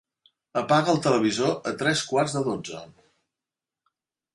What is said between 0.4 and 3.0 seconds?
Apaga el televisor a tres quarts de dotze.